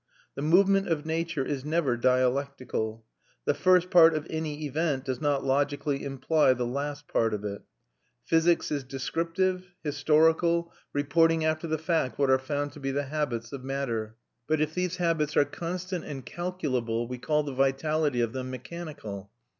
The 0.33 0.41
movement 0.41 0.87
of 0.87 1.05
nature 1.05 1.45
is 1.45 1.63
never 1.63 1.95
dialectical; 1.95 3.05
the 3.45 3.53
first 3.53 3.91
part 3.91 4.15
of 4.15 4.25
any 4.31 4.65
event 4.65 5.05
does 5.05 5.21
not 5.21 5.45
logically 5.45 6.03
imply 6.03 6.53
the 6.55 6.65
last 6.65 7.07
part 7.07 7.35
of 7.35 7.45
it. 7.45 7.61
Physics 8.25 8.71
is 8.71 8.83
descriptive, 8.83 9.75
historical, 9.83 10.73
reporting 10.91 11.45
after 11.45 11.67
the 11.67 11.77
fact 11.77 12.17
what 12.17 12.31
are 12.31 12.39
found 12.39 12.71
to 12.71 12.79
be 12.79 12.89
the 12.89 13.03
habits 13.03 13.53
of 13.53 13.63
matter. 13.63 14.15
But 14.47 14.59
if 14.59 14.73
these 14.73 14.95
habits 14.95 15.37
are 15.37 15.45
constant 15.45 16.03
and 16.03 16.25
calculable 16.25 17.07
we 17.07 17.19
call 17.19 17.43
the 17.43 17.53
vitality 17.53 18.21
of 18.21 18.33
them 18.33 18.49
mechanical. 18.49 19.29